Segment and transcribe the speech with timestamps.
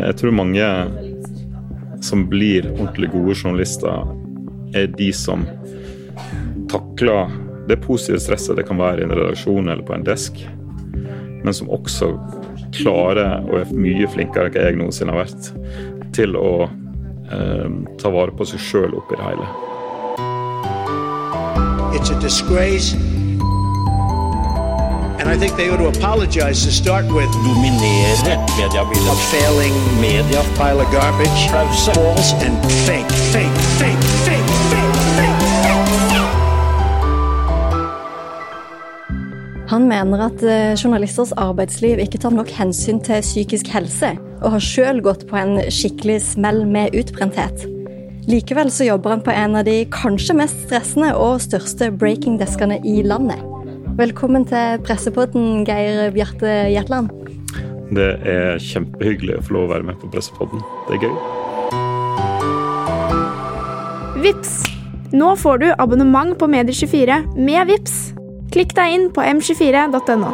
[0.00, 0.66] Jeg tror mange
[2.04, 4.08] som blir ordentlig gode journalister,
[4.74, 5.44] er de som
[6.70, 7.30] takler
[7.68, 10.40] det positive stresset det kan være i en redaksjon eller på en desk,
[11.44, 12.12] men som også
[12.74, 15.50] klarer, og er mye flinkere enn jeg noensinne har vært,
[16.16, 17.68] til å eh,
[18.00, 19.48] ta vare på seg sjøl oppi det hele.
[21.94, 23.19] It's a disgrace.
[27.46, 29.12] Dominere mediebildet.
[29.14, 30.40] A failing media.
[30.58, 31.40] Pile of garbage.
[31.52, 31.92] Pause.
[31.94, 32.56] False and
[32.86, 35.40] fake, fake, fake, fake, fake, fake.
[39.70, 44.64] Han mener at eh, journalisters arbeidsliv ikke tar nok hensyn til psykisk helse, og har
[44.66, 47.68] sjøl gått på en skikkelig smell med utbrenthet.
[48.26, 53.02] Likevel så jobber han på en av de kanskje mest stressende og største breaking-deskene i
[53.06, 53.49] landet.
[53.98, 57.08] Velkommen til Pressepodden, Geir Bjarte Hjertland.
[57.90, 60.62] Det er kjempehyggelig å få lov å være med på Pressepodden.
[60.86, 61.16] Det er gøy.
[64.22, 64.52] Vips.
[65.10, 67.96] Nå får du abonnement på Medie24 med Vips.
[68.54, 70.30] Klikk deg inn på m24.no.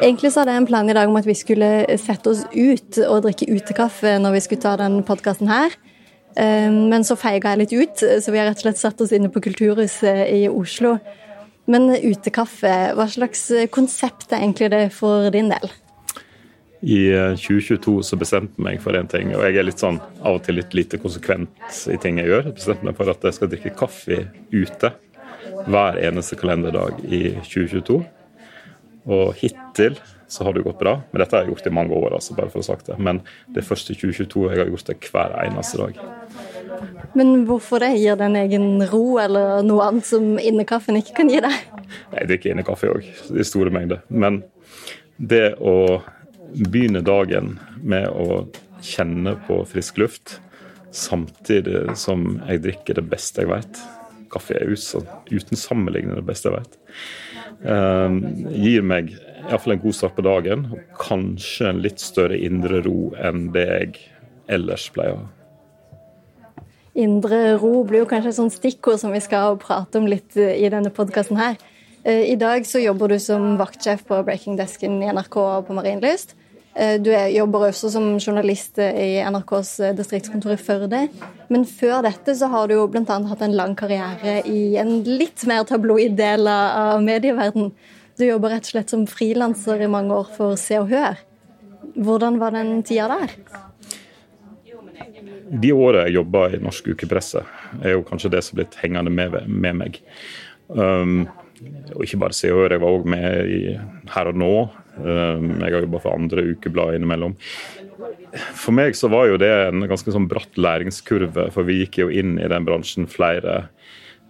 [0.00, 3.02] Egentlig så hadde jeg en plan i dag om at vi skulle sette oss ut
[3.04, 5.74] og drikke utekaffe når vi skulle ta den podkasten her.
[6.38, 9.14] Ehm, men så feiga jeg litt ut, så vi har rett og slett satt oss
[9.16, 10.96] inne på Kulturhuset i Oslo.
[11.70, 15.70] Men utekaffe, hva slags konsept er egentlig det for din del?
[16.80, 20.00] I 2022 eh, så bestemte jeg meg for en ting, og jeg er litt sånn
[20.22, 22.48] av og til litt lite konsekvent i ting jeg gjør.
[22.48, 24.22] Jeg bestemte meg for at jeg skal drikke kaffe
[24.54, 24.94] ute
[25.66, 28.00] hver eneste kalenderdag i 2022.
[29.10, 29.98] Og hittil
[30.30, 30.94] så har det gått bra.
[31.10, 32.98] Men dette har jeg gjort i mange år, altså, bare for å ha sagt det.
[33.02, 35.98] Men det første 2022 jeg har gjort det hver eneste dag.
[37.18, 37.90] Men hvorfor det?
[37.98, 41.56] Gir det en egen ro, eller noe annet som innekaffen ikke kan gi deg?
[42.14, 44.04] Jeg drikker innekaffe òg, i store mengder.
[44.08, 44.42] Men
[45.18, 46.00] det å
[46.54, 48.44] begynne dagen med å
[48.86, 50.38] kjenne på frisk luft,
[50.94, 53.82] samtidig som jeg drikker det beste jeg vet
[54.30, 56.78] Kaffe er uten sammenligning det beste jeg vet.
[57.60, 58.20] Um,
[58.54, 59.10] gir meg
[59.48, 63.66] iallfall en god start på dagen, og kanskje en litt større indre ro enn det
[63.66, 64.00] jeg
[64.50, 65.28] ellers pleier å ha.
[67.00, 70.56] Indre ro blir jo kanskje et sånt stikkord som vi skal prate om litt eh,
[70.58, 71.54] i denne podkasten her.
[72.02, 75.36] Eh, I dag så jobber du som vaktsjef på Breaking Desken i NRK
[75.68, 76.34] på Marienlyst.
[76.74, 81.04] Eh, du jobber også som journalist i NRKs distriktskontor i Førde.
[81.50, 83.04] Men før dette så har du jo bl.a.
[83.06, 87.72] hatt en lang karriere i en litt mer tabloid del av medieverden.
[88.20, 91.18] Du jobber rett og slett som frilanser i mange år for Se og Hør.
[91.96, 93.32] Hvordan var den tida der?
[95.50, 97.42] De årene jeg jobba i norsk ukepresse,
[97.82, 99.98] er jo kanskje det som er blitt hengende med, med meg.
[100.68, 101.24] Um,
[101.96, 103.62] og ikke bare Se og Hør, jeg var òg med i
[104.14, 104.52] Her og Nå.
[105.00, 107.36] Um, jeg har jobba for andre ukeblad innimellom.
[108.54, 112.10] For meg så var jo det en ganske sånn bratt læringskurve, for vi gikk jo
[112.12, 113.56] inn i den bransjen flere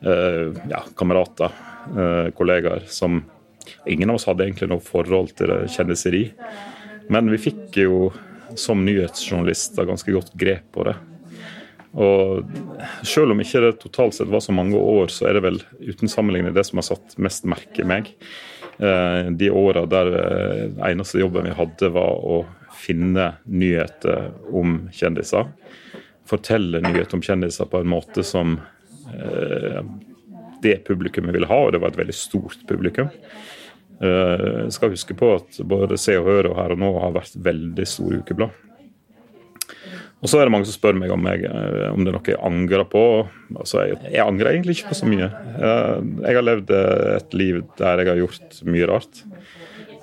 [0.06, 1.52] uh, ja, kamerater,
[1.96, 3.22] uh, kollegaer, som
[3.86, 6.24] Ingen av oss hadde egentlig noe forhold til kjendiseri.
[7.12, 8.08] Men vi fikk jo
[8.58, 10.96] som nyhetsjournalister ganske godt grep på det.
[11.98, 12.46] Og
[13.06, 16.10] selv om ikke det totalt sett var så mange år, så er det vel uten
[16.10, 18.12] sammenligning det som har satt mest merke i meg.
[18.78, 22.42] Eh, de åra der eh, eneste jobben vi hadde, var å
[22.80, 25.50] finne nyheter om kjendiser.
[26.28, 28.58] Fortelle nyheter om kjendiser på en måte som
[29.12, 29.82] eh,
[30.62, 33.08] det publikummet ville ha, og det var et veldig stort publikum.
[34.00, 37.34] Jeg skal huske på at både Se og Hør og Her og Nå har vært
[37.44, 38.54] veldig store ukeblad.
[40.20, 42.32] Og så er det mange som spør meg om, jeg, eh, om det er noe
[42.32, 43.04] jeg angrer på.
[43.54, 45.30] Altså, jeg, jeg, angrer egentlig ikke på så mye.
[45.56, 49.22] Uh, jeg har levd et liv der jeg har gjort mye rart.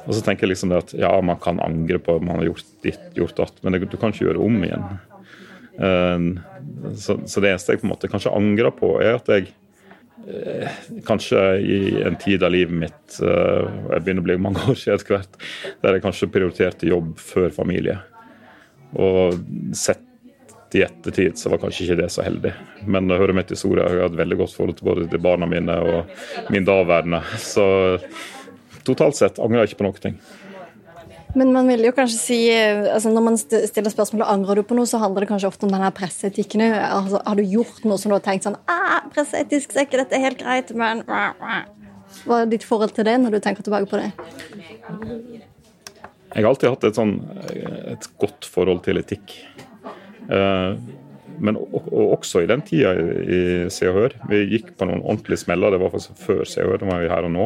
[0.07, 2.49] Og så tenker jeg liksom det at ja, man kan angre på at man har
[2.49, 4.85] gjort ditt, gjort datt, men det, du kan ikke gjøre det om igjen.
[6.97, 9.51] Så, så, det eneste jeg på en måte kanskje angrer på, er at jeg
[10.27, 10.69] Eh,
[11.05, 14.97] kanskje i en tid av livet mitt, eh, jeg begynner å bli mange år siden
[14.97, 15.37] etter hvert,
[15.83, 17.99] der jeg kanskje prioriterte jobb før familie.
[18.97, 19.37] Og
[19.77, 20.03] sett
[20.77, 22.53] i ettertid så var kanskje ikke det så heldig.
[22.85, 23.85] Men det hører med til historien.
[23.87, 27.21] Jeg har et veldig godt forhold til både til barna mine og min daværende.
[27.41, 27.65] Så
[28.87, 30.19] totalt sett angrer jeg ikke på noen ting.
[31.37, 34.87] Men man vil jo kanskje si altså Når man stiller spørsmålet angrer du på noe,
[34.89, 36.63] så handler det kanskje ofte om denne presseetikken.
[36.71, 40.01] Altså, har du gjort noe som du har tenkt sånn ah, Presseetisk så er ikke
[40.01, 43.99] dette helt greit, men Hva er ditt forhold til det når du tenker tilbake på
[44.01, 44.09] det?
[46.33, 47.13] Jeg har alltid hatt et, sånn,
[47.93, 49.37] et godt forhold til etikk.
[50.29, 50.79] Eh,
[51.37, 53.41] men også i den tida i
[53.73, 54.15] Se og Hør.
[54.29, 55.73] Vi gikk på noen ordentlige smeller.
[55.73, 57.45] Det var faktisk før Se og Hør, nå var vi her og nå.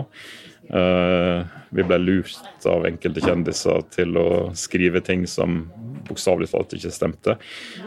[0.72, 1.42] Uh,
[1.76, 5.66] vi ble lurt av enkelte kjendiser til å skrive ting som
[6.08, 7.36] bokstavelig talt ikke stemte.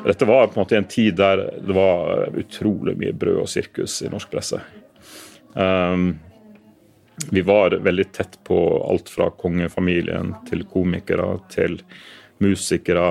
[0.05, 4.03] Dette var på en måte en tid der det var utrolig mye brød og sirkus
[4.05, 4.61] i norsk presse.
[5.55, 6.19] Um,
[7.31, 8.59] vi var veldig tett på
[8.91, 11.79] alt fra kongefamilien til komikere til
[12.43, 13.05] musikere.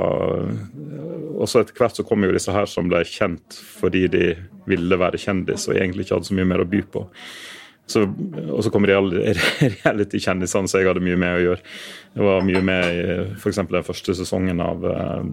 [1.34, 4.28] Og så etter hvert så kom jo disse her som ble kjent fordi de
[4.70, 7.08] ville være kjendis og egentlig ikke hadde så mye mer å by på.
[7.86, 8.06] Så,
[8.48, 11.74] og så kom reality-kjendisene som jeg hadde mye med å gjøre.
[12.16, 13.04] Jeg var mye med i
[13.36, 13.60] f.eks.
[13.60, 15.26] den første sesongen av uh,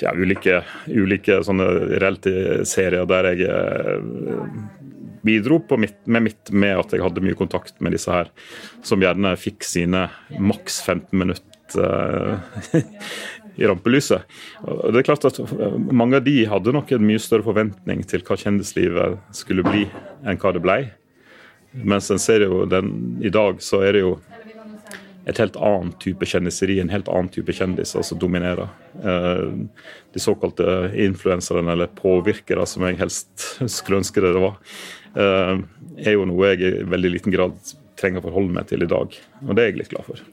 [0.00, 1.68] ja, ulike, ulike sånne
[2.00, 4.40] reality-serier der jeg uh,
[5.22, 8.32] bidro mitt, med mitt med at jeg hadde mye kontakt med disse her,
[8.82, 10.08] som gjerne fikk sine
[10.40, 12.40] maks 15 minutter uh,
[13.60, 14.24] i rampelyset.
[14.64, 15.40] Og det er klart at
[15.92, 19.86] Mange av de hadde nok en mye større forventning til hva kjendislivet skulle bli,
[20.24, 20.78] enn hva det ble.
[21.72, 22.92] Mens en ser jo den,
[23.24, 24.16] i dag, så er det jo
[25.30, 28.72] et helt annet type kjendiseri, en helt annen type kjendiser som dominerer.
[28.98, 29.44] Eh,
[30.12, 33.46] de såkalte influenserne, eller påvirkere, som jeg helst
[33.76, 34.58] skulle ønske det var,
[35.14, 35.56] eh,
[36.02, 37.56] er jo noe jeg i veldig liten grad
[38.00, 39.18] trenger å forholde meg til i dag.
[39.46, 40.24] Og det er jeg litt glad for.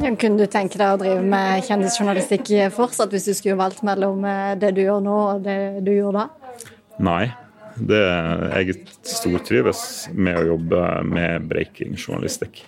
[0.00, 4.56] Kunne du tenke deg å drive med kjendisjournalistikk fortsatt, hvis du skulle valgt mellom eh,
[4.60, 6.66] det du gjør nå og det du gjorde da?
[7.04, 7.24] Nei.
[7.80, 8.00] Det,
[8.60, 9.82] jeg stortrives
[10.12, 12.64] med å jobbe med breaking-journalistikk.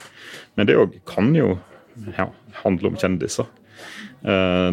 [0.57, 1.57] Men det òg kan jo
[2.17, 2.31] ja,
[2.63, 3.49] handle om kjendiser.
[4.23, 4.71] Uh,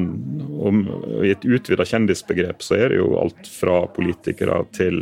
[0.61, 0.83] om,
[1.25, 5.01] I et utvida kjendisbegrep så er det jo alt fra politikere til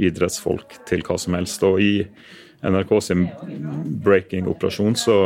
[0.00, 1.62] idrettsfolk til hva som helst.
[1.68, 1.92] Og i
[2.64, 3.26] NRK sin
[4.02, 5.18] breaking-operasjon så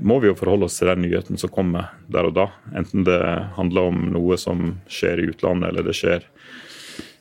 [0.00, 2.48] må vi jo forholde oss til den nyheten som kommer der og da.
[2.76, 3.20] Enten det
[3.58, 6.26] handler om noe som skjer i utlandet, eller det skjer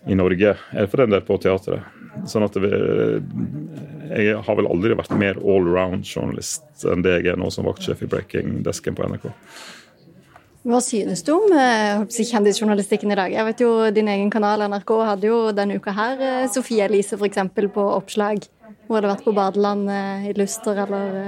[0.10, 1.86] i Norge, eller for den del på teatret.
[2.30, 2.58] Sånn at
[4.14, 8.10] Jeg har vel aldri vært mer allround-journalist enn det jeg er nå som vaktsjef i
[8.12, 9.32] Breaking-desken på NRK.
[10.64, 13.34] Hva synes du om eh, kjendisjournalistikken i dag?
[13.36, 17.18] Jeg vet jo Din egen kanal NRK hadde jo denne uka her eh, Sofie Elise
[17.20, 17.42] f.eks.
[17.52, 18.46] på oppslag.
[18.88, 21.20] Hun hadde vært på badeland eh, i Luster eller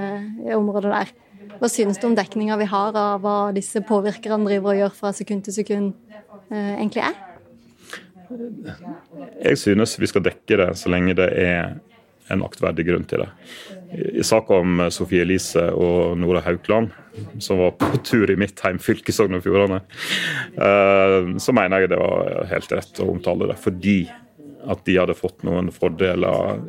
[0.46, 1.12] i området der.
[1.60, 5.12] Hva synes du om dekninga vi har av hva disse påvirkerne driver og gjør fra
[5.16, 5.94] sekund til sekund,
[6.50, 7.16] eh, egentlig er?
[9.44, 11.76] Jeg synes vi skal dekke det så lenge det er
[12.34, 13.28] en aktverdig grunn til det.
[14.18, 16.90] I saka om Sofie Elise og Nora Haukland,
[17.38, 19.82] som var på tur i mitt heimfylke Sogn og Fjordane,
[20.58, 23.58] eh, så mener jeg det var helt rett å omtale det.
[23.62, 24.00] Fordi
[24.66, 26.66] at de hadde fått noen fordeler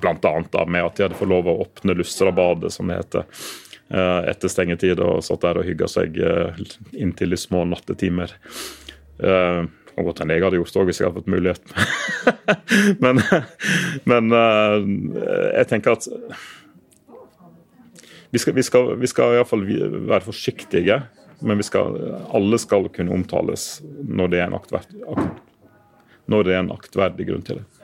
[0.00, 0.64] Bl.a.
[0.66, 3.26] med at de hadde fått lov å åpne Lustrabadet, som det heter,
[3.90, 5.02] eh, etter stengetid.
[5.04, 6.62] Og satt der og hygga seg eh,
[6.92, 8.34] inntil de små nattetimer.
[9.18, 9.66] Det eh,
[9.98, 11.64] godt hende jeg hadde gjort det òg hvis jeg hadde fått mulighet.
[13.02, 13.18] men,
[14.06, 16.06] men jeg tenker at
[18.30, 21.00] vi skal, vi skal, vi skal iallfall være forsiktige.
[21.42, 21.98] Men skal,
[22.34, 25.02] alle skal kunne omtales når det er en aktverdig,
[26.26, 27.77] når det er en aktverdig grunn til det.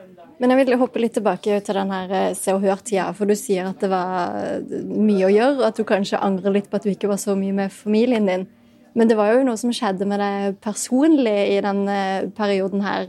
[0.45, 3.07] Men jeg vil hoppe litt tilbake til den her eh, Se og Hør-tida.
[3.17, 6.53] For du sier at det var eh, mye å gjøre, og at du kanskje angrer
[6.53, 8.45] litt på at du ikke var så mye med familien din.
[8.93, 13.09] Men det var jo noe som skjedde med deg personlig i den eh, perioden her.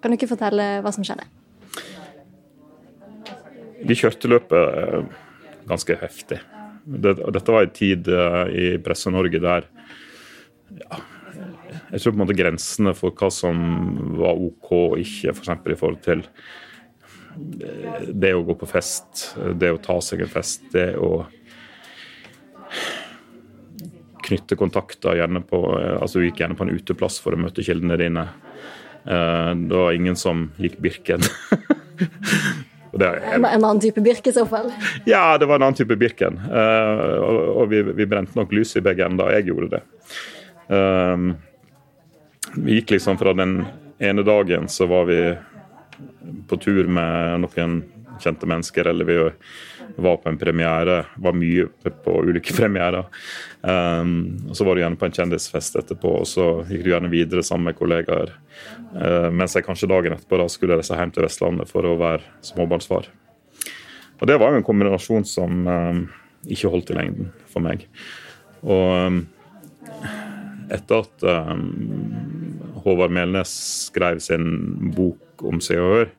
[0.00, 1.28] Kan du ikke fortelle hva som skjedde?
[3.84, 5.12] Vi kjørte løpet
[5.68, 6.40] ganske heftig.
[6.88, 9.68] Dette var en tid i Presse-Norge der
[10.80, 11.00] ja,
[11.90, 13.60] jeg tror på en måte grensene for hva som
[14.16, 15.50] var OK og ikke, f.eks.
[15.50, 16.24] For i forhold til
[17.36, 21.24] det å gå på fest, det å ta seg en fest, det å
[24.26, 27.96] knytte kontakter gjerne på altså Du gikk gjerne på en uteplass for å møte kildene
[27.98, 28.26] dine.
[29.04, 31.24] Eh, det var ingen som gikk Birken.
[33.00, 34.72] Er, en annen type Birke i så fall?
[35.06, 36.40] Ja, det var en annen type Birken.
[36.42, 39.30] Uh, og, og vi, vi, brente nok lys i begge ender.
[39.36, 39.80] Jeg gjorde det.
[40.66, 41.28] Um,
[42.58, 43.60] vi gikk liksom fra den
[44.02, 45.20] ene dagen så var vi
[46.48, 47.80] på tur med noen
[48.20, 49.18] kjente mennesker, eller vi
[49.96, 51.04] var på en premiere.
[51.16, 51.66] Var mye
[52.04, 53.06] på ulike premierer.
[53.60, 57.12] Um, og Så var du gjerne på en kjendisfest etterpå, og så gikk du gjerne
[57.12, 58.34] videre sammen med kollegaer.
[58.94, 62.24] Uh, mens jeg kanskje dagen etterpå da skulle reise hjem til Vestlandet for å være
[62.46, 63.10] småbarnsfar.
[64.20, 66.02] Og Det var jo en kombinasjon som um,
[66.44, 67.86] ikke holdt i lengden for meg.
[68.60, 69.22] Og um,
[70.70, 71.64] etter at um,
[72.84, 73.52] Håvard Melnes
[73.88, 76.10] skrev sin bok om Se og Hør,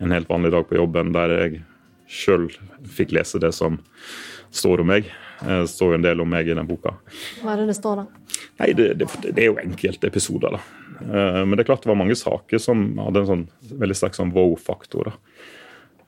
[0.00, 1.62] 'En helt vanlig dag på jobben', der jeg
[2.08, 2.50] sjøl
[2.84, 3.78] fikk lese det som
[4.52, 5.10] står om meg.
[5.40, 6.94] Det står jo en del om meg i den boka.
[7.42, 8.06] Hva er det det står, da?
[8.60, 10.60] Nei, Det, det, det er jo enkelte episoder, da.
[11.00, 13.48] Men det er klart det var mange saker som hadde en sånn
[13.80, 15.10] veldig sterk sånn wow-faktor.
[15.10, 15.12] da.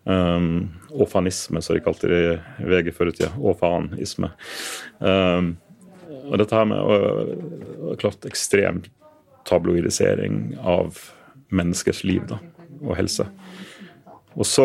[0.09, 2.21] Um, åfanisme, som de kalte det
[2.63, 3.29] i VG før i tida.
[3.37, 4.31] Åfanisme.
[5.05, 5.59] Um,
[6.31, 8.81] og dette her med og, klart ekstrem
[9.49, 10.97] tabloidisering av
[11.53, 12.39] menneskers liv da,
[12.83, 13.29] og helse.
[14.39, 14.65] Og så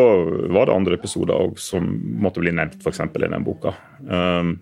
[0.54, 1.86] var det andre episoder òg som
[2.22, 3.00] måtte bli nevnt, f.eks.
[3.00, 3.72] i den boka.
[4.06, 4.58] Um,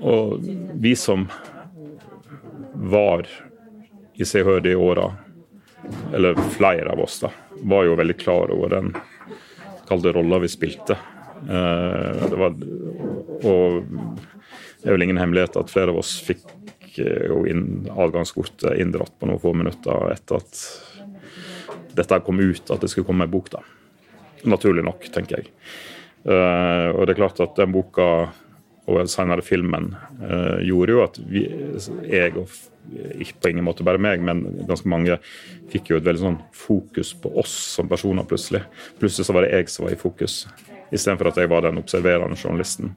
[0.00, 0.38] og
[0.80, 1.26] vi som
[2.72, 3.26] var
[4.16, 5.10] i Se Hør de åra,
[6.14, 7.32] eller flere av oss, da,
[7.68, 8.94] var jo veldig klar over den
[9.88, 10.96] kalde rolla vi spilte.
[11.44, 12.56] Uh, det var,
[13.44, 13.82] og
[14.78, 16.46] det er vel ingen hemmelighet at flere av oss fikk
[16.98, 20.62] jo inn, adgangskortet inndratt på noen få minutter etter at
[21.98, 23.50] dette kom ut, at det skulle komme ei bok.
[23.54, 23.62] da.
[24.48, 25.52] Naturlig nok, tenker jeg.
[26.26, 28.08] Uh, og det er klart at den boka
[28.88, 31.44] og senere filmen uh, gjorde jo at vi,
[32.08, 32.48] jeg og
[33.20, 35.18] ikke på ingen måte bare meg, men ganske mange
[35.72, 38.62] fikk jo et veldig sånn fokus på oss som personer plutselig.
[39.00, 40.38] Plutselig så var det jeg som var i fokus,
[40.88, 42.94] istedenfor at jeg var den observerende journalisten.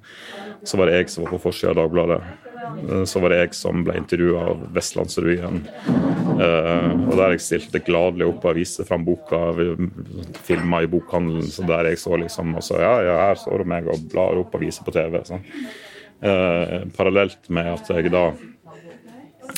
[0.63, 2.21] Så var det jeg som var på forsida av Dagbladet.
[3.09, 5.63] Så var det jeg som ble intervjua av Vestlandsrevyen.
[6.41, 9.51] Uh, og der jeg stilte gladelig opp og viste fram boka,
[10.47, 13.69] filma i bokhandelen, så der jeg så liksom og så, ja, ja, her står det
[13.69, 15.19] meg og blar opp og viser på TV.
[15.27, 15.45] Sånn.
[16.21, 18.29] Uh, parallelt med at jeg da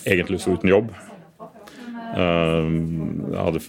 [0.10, 0.92] egentlig sto uten jobb.
[2.14, 2.68] Uh,
[3.38, 3.64] hadde,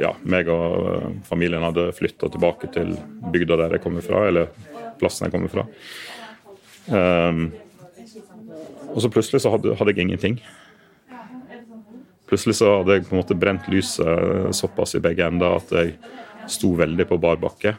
[0.00, 2.94] ja, meg og familien hadde flytta tilbake til
[3.34, 4.52] bygda der jeg kommer fra, eller
[5.00, 5.66] plassen jeg kommer fra.
[6.92, 7.48] Uh,
[8.94, 10.38] og så plutselig så hadde, hadde, jeg ingenting.
[12.34, 15.92] Plutselig så hadde jeg på en måte brent lyset såpass i begge ender at jeg
[16.50, 17.76] sto veldig på bar bakke.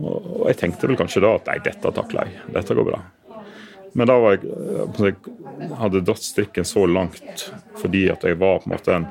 [0.00, 3.02] Og jeg tenkte vel kanskje da at nei, dette takler jeg, dette går bra.
[3.92, 4.48] Men da var jeg,
[5.04, 7.44] jeg hadde dratt strikken så langt
[7.82, 9.06] fordi at jeg var på en måte en,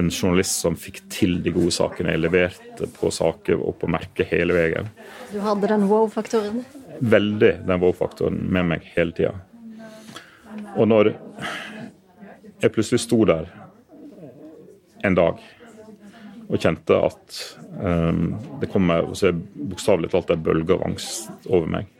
[0.00, 2.16] en journalist som fikk til de gode sakene.
[2.16, 4.88] Jeg leverte på saker og på merket hele veien.
[5.28, 6.64] Du hadde den wow-faktoren?
[7.04, 9.36] Veldig den wow-faktoren med meg hele tida.
[10.80, 11.18] Og når
[12.62, 13.50] jeg plutselig sto der
[15.06, 15.42] en dag
[16.48, 17.38] og kjente at
[17.76, 21.92] um, det kom bokstavelig talt en bølge av angst over meg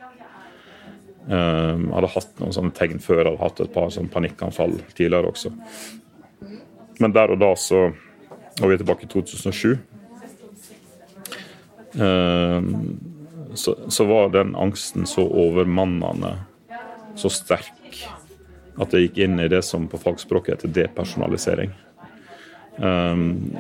[1.29, 5.29] Um, hadde hatt noen sånne tegn før, jeg hadde hatt et par sånne panikkanfall tidligere
[5.29, 5.51] også.
[7.03, 7.91] Men der og da så
[8.59, 9.77] Og vi er tilbake i 2007.
[11.95, 12.73] Um,
[13.55, 16.33] så, så, var den angsten så overmannende,
[17.15, 17.71] så sterk,
[18.79, 21.73] at jeg gikk inn i det som på fagspråket heter depersonalisering.
[22.79, 23.57] Um,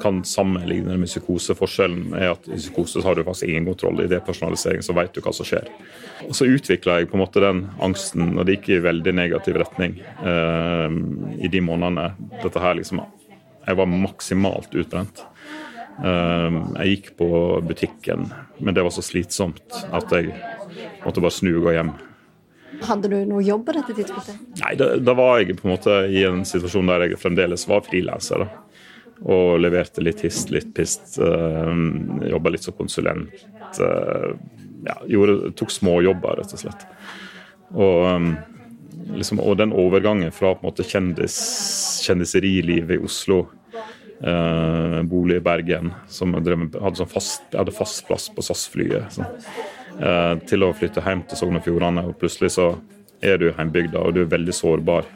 [0.00, 1.54] kan sammenligne med psykose.
[1.56, 4.02] Forskjellen er at i psykose har du faktisk ingen kontroll.
[4.04, 5.70] I depersonalisering så vet du hva som skjer.
[6.26, 9.56] Og Så utvikla jeg på en måte den angsten, og det gikk i veldig negativ
[9.62, 11.00] retning um,
[11.40, 12.10] i de månedene.
[12.42, 13.00] Dette her liksom
[13.66, 15.24] Jeg var maksimalt utbrent.
[16.00, 17.28] Um, jeg gikk på
[17.64, 20.32] butikken, men det var så slitsomt at jeg
[21.04, 21.92] måtte bare snu og gå hjem.
[22.86, 24.40] Hadde du noe jobb på dette tidspunktet?
[24.62, 27.84] Nei, da, da, var jeg på en måte i en situasjon der jeg fremdeles var
[27.86, 28.46] frilanser.
[29.20, 31.18] Og leverte litt hist, litt pist.
[31.20, 33.44] Uh, eh, Jobba litt som konsulent.
[33.76, 34.32] Uh,
[34.86, 36.86] ja, gjorde, tok små jobber, rett og slett.
[37.76, 38.30] Og, um,
[39.12, 41.36] liksom, og den overgangen fra på en måte kjendis,
[42.06, 43.42] kjendiserilivet i Oslo
[44.24, 49.18] uh, bolig i Bergen, som jeg, drev, hadde, sånn fast, hadde fast plass på SAS-flyet.
[49.18, 49.44] Sånn.
[50.00, 52.06] Eh, til å flytte hjem til Sogn og Fjordane.
[52.08, 52.72] Og plutselig så
[53.20, 55.08] er du hjembygda, og du er veldig sårbar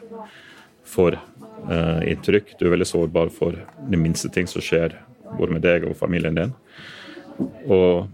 [0.85, 2.53] for eh, inntrykk.
[2.59, 4.99] Du er veldig sårbar for de minste ting som skjer
[5.31, 6.53] både med deg og familien din.
[7.65, 8.05] Og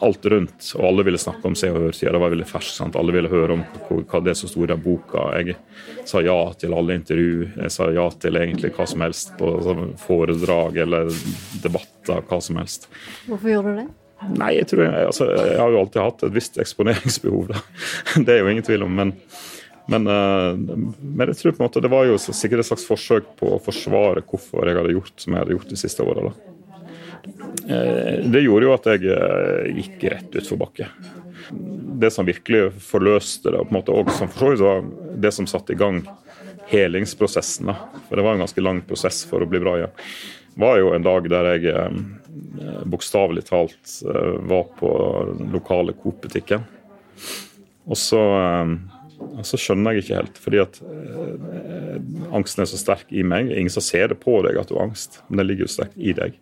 [0.00, 2.12] alt rundt, og alle ville snakke om Se og Hør-sida.
[2.12, 2.96] Det var veldig ferskt.
[2.96, 5.26] Alle ville høre om hva det som sto i den boka.
[5.40, 5.56] Jeg
[6.08, 7.50] sa ja til alle intervju.
[7.56, 9.52] Jeg sa ja til egentlig hva som helst på
[10.00, 11.12] foredrag eller
[11.64, 12.88] debatter, hva som helst.
[13.28, 13.90] Hvorfor gjorde du det?
[14.28, 17.54] Nei, jeg tror jeg, altså, jeg har jo alltid hatt et visst eksponeringsbehov.
[17.54, 17.62] Da.
[18.26, 18.92] Det er jo ingen tvil om.
[18.98, 19.14] Men,
[19.90, 23.32] men, uh, men, jeg tror på en måte det var jo sikkert et slags forsøk
[23.40, 26.34] på å forsvare hvorfor jeg hadde gjort som jeg hadde gjort de siste åra.
[27.64, 30.90] Uh, det gjorde jo at jeg uh, gikk rett utfor bakke.
[31.50, 35.16] Det som virkelig forløste det, og på en måte også, som for så vidt var
[35.24, 36.04] det som satte i gang
[36.70, 38.02] helingsprosessen, da.
[38.06, 39.96] for det var en ganske lang prosess for å bli bra igjen,
[40.60, 41.90] var jo en dag der jeg Eh,
[42.90, 44.90] bokstavelig talt eh, var på
[45.52, 46.64] lokale Coop-butikken.
[47.90, 48.74] Og så, eh,
[49.44, 50.80] så, skjønner jeg ikke helt, fordi at
[52.32, 53.50] angsten er så sterk i meg.
[53.52, 55.98] Ingen som ser det på deg at du har angst, men den ligger jo sterkt
[55.98, 56.38] i deg.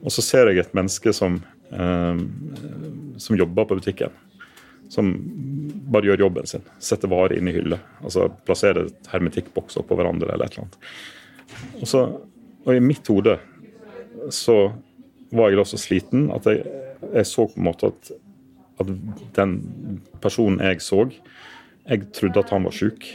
[0.00, 1.40] Og så ser jeg et menneske som,
[1.72, 2.20] eh,
[3.20, 4.10] som jobber på butikken.
[4.90, 5.12] Som
[5.92, 6.64] bare gjør jobben sin.
[6.78, 7.78] Setter varer inn i hylle.
[8.02, 10.78] Altså plasserer hermetikkboks oppå hverandre eller et eller annet.
[11.80, 12.00] Og, så,
[12.64, 13.38] og i mitt hode
[14.34, 14.72] så
[15.32, 16.64] var jeg da så sliten at jeg,
[17.14, 18.12] jeg så på en måte at,
[18.82, 18.94] at
[19.36, 19.56] den
[20.22, 21.06] personen jeg så,
[21.90, 23.06] jeg trodde at han var sjuk.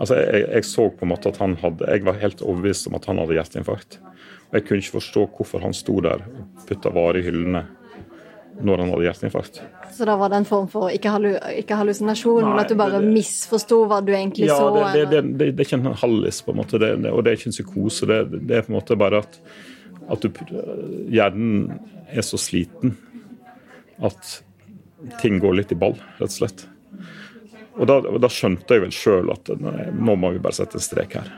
[0.00, 2.96] Altså, jeg, jeg, så på en måte at han hadde Jeg var helt overbevist om
[2.96, 3.98] at han hadde hjerteinfarkt.
[4.50, 7.66] Og jeg kunne ikke forstå hvorfor han sto der og putta varer i hyllene
[8.60, 9.60] når han hadde hjerteinfarkt.
[9.94, 12.76] Så da var det en form for ikke, hallu, ikke hallusinasjon, Nei, men at du
[12.78, 14.68] bare det, misforsto hva du egentlig ja, så?
[14.76, 17.50] Ja, det, det, det, er ikke en hallis, på en måte, og det er ikke
[17.50, 18.08] en psykose.
[18.10, 18.18] Det,
[18.58, 19.40] er på en måte bare at,
[20.08, 20.40] at du,
[21.12, 21.80] hjernen
[22.10, 22.96] er så sliten
[24.00, 24.40] at
[25.20, 26.66] ting går litt i ball, rett og slett.
[27.80, 31.16] Og da, da skjønte jeg vel sjøl at nå må vi bare sette en strek
[31.20, 31.30] her.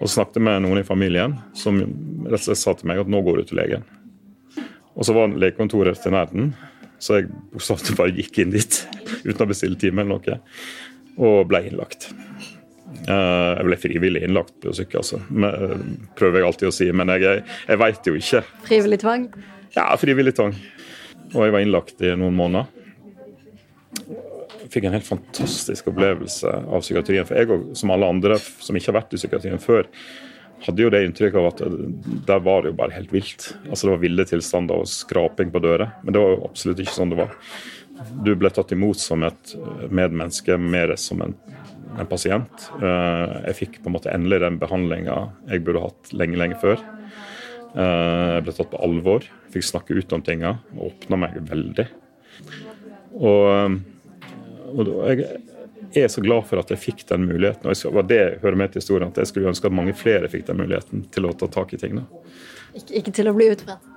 [0.00, 3.20] Og snakket med noen i familien som rett og slett sa til meg at nå
[3.26, 3.84] går du til legen.
[4.96, 6.54] Og så var legekontoret til nærheten,
[7.00, 8.80] så jeg bokstavelig bare gikk inn dit
[9.28, 10.40] uten å bestille time eller noe,
[11.20, 12.10] og ble innlagt.
[12.90, 15.20] Eh, jeg ble frivillig innlagt på syke, altså.
[15.20, 15.76] Eh,
[16.18, 18.42] prøver jeg alltid å si, men jeg, jeg, veit jo ikke.
[18.66, 19.28] Frivillig tvang?
[19.76, 20.56] Ja, frivillig tvang.
[21.30, 22.66] Og jeg var innlagt i noen måneder.
[24.70, 27.26] Fikk en helt fantastisk opplevelse av psykiatrien.
[27.26, 29.88] For jeg, som alle andre som ikke har vært i psykiatrien før,
[30.60, 31.60] hadde jo det inntrykket av at
[32.28, 33.52] der var det jo bare helt vilt.
[33.70, 35.94] Altså Det var ville tilstander og skraping på dører.
[36.04, 37.32] Men det var jo absolutt ikke sånn det var.
[38.24, 39.54] Du ble tatt imot som et
[39.90, 41.34] medmenneske, mer som en,
[41.98, 42.70] en pasient.
[42.80, 45.18] Eh, jeg fikk på en måte endelig den behandlinga
[45.50, 46.80] jeg burde hatt lenge, lenge før.
[47.74, 50.56] Eh, jeg ble tatt på alvor, fikk snakke ut om tinga.
[50.88, 51.86] Åpna meg veldig.
[53.20, 53.78] Og,
[54.70, 54.90] og
[55.90, 57.66] jeg er så glad for at jeg fikk den muligheten.
[57.68, 60.60] og Det hører med til historien at jeg skulle ønske at mange flere fikk den
[60.62, 62.06] muligheten til å ta tak i tingene.
[62.70, 63.89] Ikke, ikke til å bli utbrent?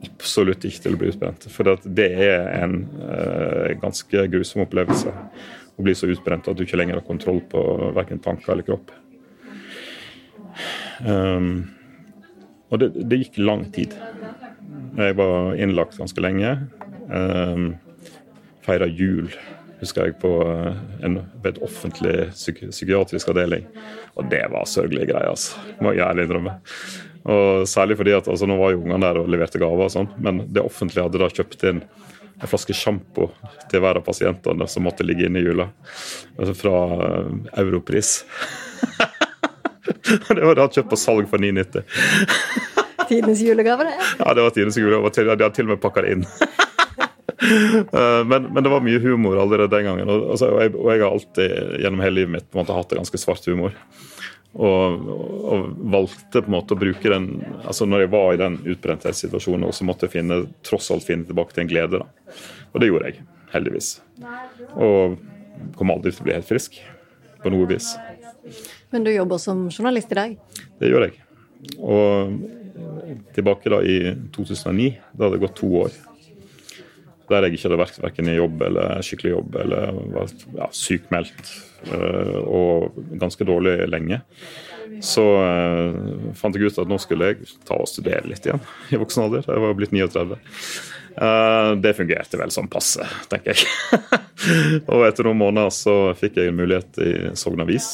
[0.00, 1.46] Absolutt ikke til å bli utbrent.
[1.52, 6.78] For det er en eh, ganske grusom opplevelse å bli så utbrent at du ikke
[6.80, 7.60] lenger har kontroll på
[7.96, 8.92] verken tanker eller kropp.
[11.04, 11.70] Um,
[12.68, 13.94] og det, det, gikk lang tid.
[14.98, 16.52] Jeg var innlagt ganske lenge.
[17.08, 17.72] Um,
[18.66, 19.30] Feira jul
[19.80, 23.64] husker jeg, på eh, en, et offentlig psyk psykiatrisk avdeling.
[24.20, 25.60] Og det var sørgelige greier, altså.
[25.80, 26.58] Må jeg ærlig innrømme.
[27.28, 30.08] Og Særlig fordi at altså, nå var jo ungene der og leverte gaver, og sånn,
[30.24, 31.82] men det offentlige hadde da kjøpt inn
[32.40, 33.28] en flaske sjampo
[33.68, 35.68] til hver av pasientene som måtte ligge inne i jula.
[36.38, 38.22] Altså fra uh, Europris.
[40.30, 41.84] det var da kjøpt på salg for 9,90.
[43.10, 43.96] Tidenes julegave, det?
[44.22, 45.10] Ja, det var tidenes julegave.
[45.10, 46.26] De hadde til og med pakka det inn.
[47.40, 50.10] Eh, men, men, det var mye humor allerede den gangen.
[50.12, 52.76] Og, altså, og, jeg, og, jeg, har alltid gjennom hele livet mitt på en måte
[52.76, 53.72] hatt det ganske svart humor.
[54.50, 55.10] Og,
[55.46, 57.28] og, valgte på en måte å bruke den
[57.62, 61.54] altså Når jeg var i den utbrentheitssituasjonen, så måtte jeg finne, tross alt finne tilbake
[61.54, 62.00] til en glede.
[62.02, 62.34] Da.
[62.72, 63.92] Og det gjorde jeg, heldigvis.
[64.74, 65.20] Og
[65.78, 66.80] kom aldri til å bli helt frisk
[67.44, 67.92] på noe vis.
[68.90, 70.36] Men du jobber som journalist i dag?
[70.80, 71.20] Det gjør jeg.
[71.78, 72.36] Og
[73.36, 73.98] tilbake da i
[74.34, 75.98] 2009, da hadde det gått to år
[77.30, 81.52] der jeg ikke hadde vært verken i jobb eller skikkelig jobb eller var ja, sykmeldt
[81.88, 84.20] og ganske dårlig lenge.
[85.00, 88.60] Så uh, fant jeg ut at nå skulle jeg ta og studere litt igjen
[88.92, 89.46] i voksen alder.
[89.46, 90.38] Jeg var blitt 39.
[91.16, 94.00] Uh, det fungerte vel sånn passe, tenker jeg.
[94.92, 97.90] og etter noen måneder så fikk jeg en mulighet i Sogn Avis,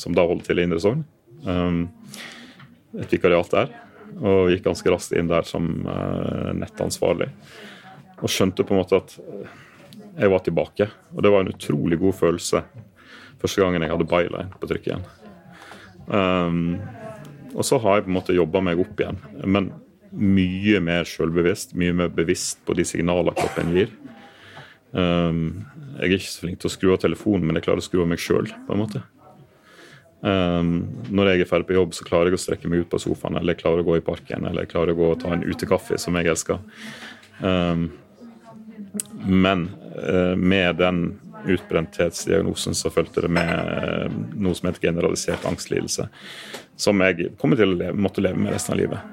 [0.00, 1.02] som da holdt til i Indre Sogn.
[1.44, 3.74] Et vikariat der.
[4.22, 5.66] Og gikk ganske raskt inn der som
[6.56, 7.28] nettansvarlig.
[8.22, 9.16] Og skjønte på en måte at
[10.14, 10.88] jeg var tilbake.
[11.14, 12.64] Og det var en utrolig god følelse
[13.44, 15.06] første gangen jeg hadde byline på trykk igjen.
[16.08, 16.78] Um,
[17.54, 19.70] og så har jeg på en måte jobba meg opp igjen, men
[20.14, 21.74] mye mer sjølbevisst.
[21.78, 23.92] Mye mer bevisst på de signalene kroppen gir.
[24.94, 25.64] Um,
[25.98, 28.02] jeg er ikke så flink til å skru av telefonen, men jeg klarer å skru
[28.02, 28.48] av meg sjøl.
[30.24, 30.70] Um,
[31.12, 33.36] når jeg er ferdig på jobb, så klarer jeg å strekke meg ut på sofaen,
[33.38, 35.44] eller jeg klarer å gå i parken, eller jeg klarer å gå og ta en
[35.44, 36.62] utekaffe, som jeg elsker.
[37.42, 37.90] Um,
[39.26, 46.08] men uh, med den utbrenthetsdiagnosen så fulgte det med uh, noe som heter generalisert angstlidelse,
[46.76, 49.10] som jeg kommer til å leve, måtte leve med resten av livet.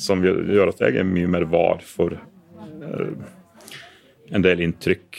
[0.00, 3.10] Som gjør at jeg er mye mer var for uh,
[4.28, 5.16] en del inntrykk,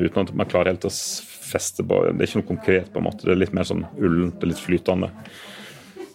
[0.00, 0.92] uten at man klarer helt å
[1.44, 3.26] feste på Det er ikke noe konkret, på en måte.
[3.26, 5.12] Det er litt mer sånn ullent, litt flytende.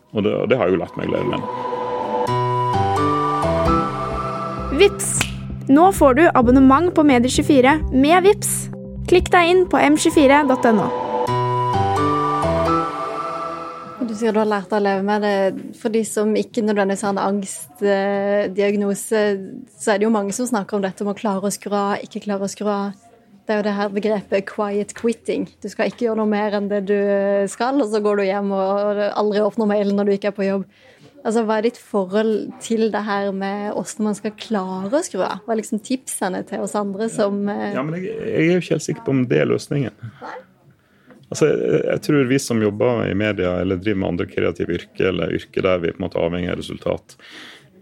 [0.09, 1.41] Og det, det, har jeg jo lært meg å leve med.
[4.79, 5.28] Vips.
[5.69, 8.53] Nå får du abonnement på Medier24 med Vips.
[9.05, 10.87] Klikk deg inn på m24.no.
[14.01, 15.61] Du sier du har lært å leve med det.
[15.77, 19.21] For de som ikke nødvendigvis har en angstdiagnose,
[19.77, 22.01] så er det jo mange som snakker om dette med å klare å skru av,
[22.01, 22.97] ikke klare å skru av.
[23.45, 25.53] Det er jo det her begrepet 'quiet quitting'.
[25.61, 26.97] Du skal ikke gjøre noe mer enn det du
[27.45, 30.49] skal, og så går du hjem og aldri åpner mailen når du ikke er på
[30.49, 30.65] jobb.
[31.19, 35.23] Altså, Hva er ditt forhold til det her med hvordan man skal klare å skru
[35.25, 35.41] av?
[35.43, 38.63] Hva er liksom tipsene til oss andre som eh, Ja, men jeg, jeg er jo
[38.63, 40.07] ikke helt sikker på om det er løsningen.
[41.29, 45.35] Altså, jeg tror vi som jobber i media eller driver med andre kreative yrker, eller
[45.37, 47.17] yrker der vi på en måte avhenger av resultat,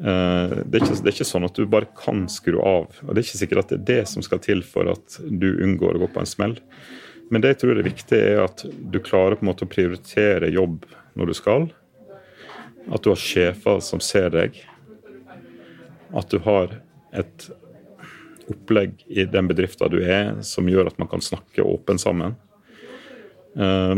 [0.01, 2.89] eh, det er, ikke, det er, ikke, sånn at du bare kan skru av.
[3.05, 5.51] og Det er ikke sikkert at det er det som skal til for at du
[5.53, 6.57] unngår å gå på en smell.
[7.31, 10.51] Men det jeg tror er viktig, er at du klarer på en måte å prioritere
[10.51, 10.83] jobb
[11.17, 11.69] når du skal.
[12.91, 14.57] At du har sjefer som ser deg.
[16.15, 16.77] At du har
[17.17, 17.49] et
[18.47, 22.37] opplegg i den bedriften du er, som gjør at man kan snakke åpent sammen.
[23.57, 23.95] Eh,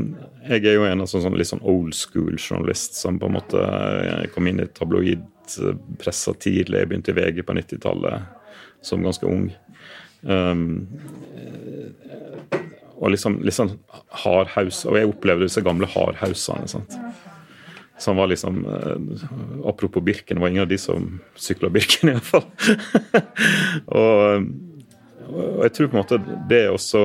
[0.49, 4.25] jeg er jo en av sånn, litt sånn old school-journalist som på en måte eh,
[4.33, 6.81] kom inn i tabloidpressa tidlig.
[6.81, 8.37] Jeg begynte i VG på 90-tallet
[8.85, 9.49] som ganske ung.
[10.21, 10.87] Um,
[12.99, 14.83] og liksom, liksom sånn hardhaus.
[14.87, 16.67] Og jeg opplevde disse gamle hardhausene.
[16.71, 16.95] sant?
[17.99, 22.45] Som var liksom uh, Apropos Birken, det var ingen av de som sykla Birken, iallfall.
[23.99, 24.45] og,
[25.29, 27.03] og jeg tror på en måte det er også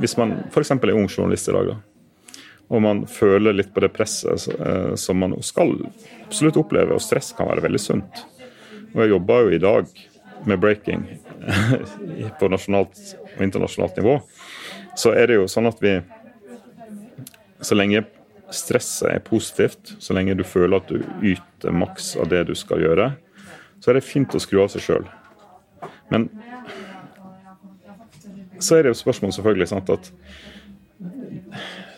[0.00, 0.70] hvis man f.eks.
[0.70, 1.76] er ung journalist i dag, da,
[2.68, 5.76] og man føler litt på det presset eh, som man skal
[6.26, 8.24] absolutt oppleve, og stress kan være veldig sunt.
[8.94, 9.92] Og jeg jobber jo i dag
[10.46, 11.04] med breaking
[12.40, 12.98] på nasjonalt
[13.36, 14.18] og internasjonalt nivå.
[14.98, 15.98] Så er det jo sånn at vi
[17.64, 18.02] Så lenge
[18.54, 22.82] stresset er positivt, så lenge du føler at du yter maks av det du skal
[22.84, 23.10] gjøre,
[23.80, 25.08] så er det fint å skru av seg sjøl.
[26.12, 26.28] Men
[28.62, 30.12] så er det jo spørsmål selvfølgelig sant, at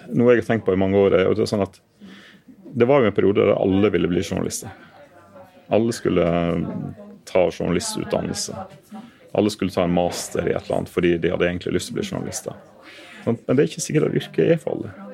[0.08, 1.74] Noe jeg har tenkt på i mange år, er det, sånn at
[2.78, 4.72] det var jo en periode der alle ville bli journalister.
[5.68, 6.24] Alle skulle
[7.28, 8.56] ta journalistutdannelse.
[9.36, 11.98] Alle skulle ta en master i et eller annet fordi de hadde egentlig lyst til
[11.98, 12.56] å bli journalister.
[13.26, 15.07] Men det er ikke sikkert at yrket er for alle.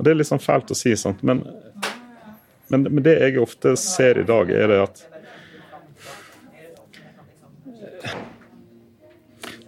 [0.00, 1.18] Og Det er litt sånn fælt å si, sant?
[1.20, 1.42] Men,
[2.72, 5.02] men, men det jeg ofte ser i dag, er det at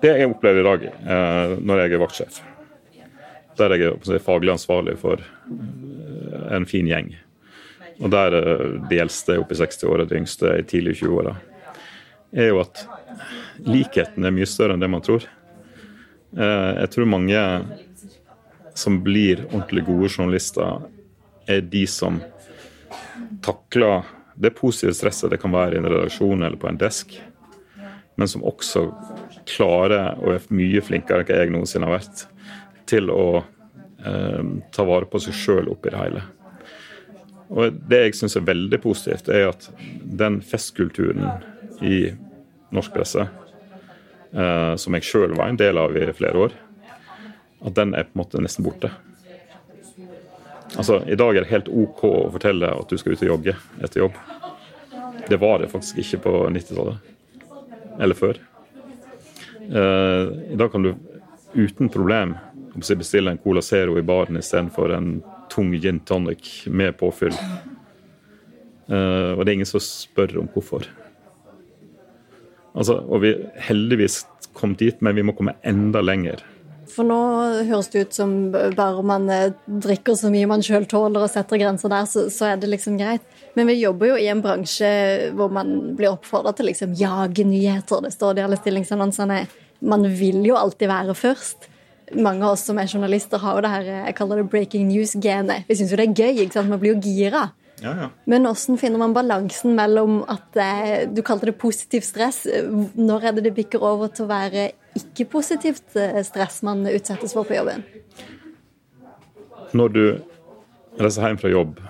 [0.03, 2.38] Det jeg opplever i dag eh, når jeg er vaktsjef,
[3.61, 7.12] der jeg er faglig ansvarlig for eh, en fin gjeng,
[8.01, 11.37] og der eh, de eldste er oppe i 60-åra, de yngste i tidlig 20-åra,
[12.35, 12.83] er jo at
[13.68, 15.29] likheten er mye større enn det man tror.
[16.35, 17.47] Eh, jeg tror mange
[18.74, 20.88] som blir ordentlig gode journalister,
[21.46, 22.20] er de som
[23.42, 24.02] takler
[24.35, 27.14] det positive stresset det kan være i en redaksjon eller på en desk,
[28.16, 28.87] men som også
[29.48, 32.24] klarer, og er mye flinkere enn jeg noensinne har vært,
[32.88, 34.42] til å eh,
[34.74, 36.24] ta vare på seg sjøl oppi det hele.
[37.52, 39.68] Og Det jeg syns er veldig positivt, er at
[40.02, 41.26] den festkulturen
[41.85, 42.12] i
[42.72, 43.26] norsk presse,
[44.32, 46.56] eh, som jeg sjøl var en del av i flere år,
[47.62, 48.90] at den er på en måte nesten borte.
[50.72, 53.57] Altså, I dag er det helt OK å fortelle at du skal ut og jogge
[53.85, 54.16] etter jobb.
[55.29, 57.11] Det var det faktisk ikke på 90-tallet.
[58.03, 58.40] Eller før.
[59.62, 60.94] Eh, I dag kan du
[61.53, 62.35] uten problem
[62.75, 65.20] bestille en Cola Zero i baren istedenfor en
[65.53, 67.37] tung gin tonic med påfyll.
[68.88, 70.88] Uh, og det er ingen som spør om hvorfor.
[72.72, 73.35] Altså, og vi
[73.68, 74.22] heldigvis
[74.57, 76.40] kom dit, men vi må komme enda lenger.
[76.92, 77.18] For nå
[77.68, 81.61] høres det ut som bare man eh, drikker så mye man sjøl tåler og setter
[81.62, 83.24] grenser der, så, så, er det liksom greit.
[83.57, 84.92] Men vi jobber jo i en bransje
[85.37, 88.05] hvor man blir oppfordra til liksom jage nyheter.
[88.05, 89.42] Det står det i alle stillingsannonsene
[89.83, 91.68] man vil jo alltid være først.
[92.12, 95.66] Mange av oss som er journalister, har jo det her jeg kaller det breaking news-genet.
[95.68, 96.42] Vi syns jo det er gøy.
[96.44, 96.70] ikke sant?
[96.70, 97.48] Man blir jo gira.
[97.83, 98.09] Ja, ja.
[98.31, 102.45] Men hvordan finner man balansen mellom at eh, du kalte det positivt stress,
[102.95, 104.68] når er det det bikker over til å være
[104.99, 107.83] ikke-positivt eh, stress man utsettes for på jobben?
[109.73, 110.05] Når du
[111.01, 111.81] reiser hjem fra jobb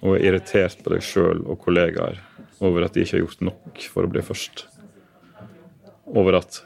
[0.00, 2.20] og er irritert på deg sjøl og kollegaer
[2.64, 4.66] over at de ikke har gjort nok for å bli først,
[6.10, 6.62] over at